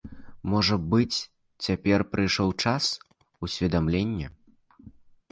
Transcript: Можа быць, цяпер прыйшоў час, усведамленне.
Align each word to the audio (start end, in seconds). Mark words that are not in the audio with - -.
Можа 0.51 0.75
быць, 0.93 1.17
цяпер 1.65 2.03
прыйшоў 2.13 2.49
час, 2.63 2.83
усведамленне. 3.49 4.27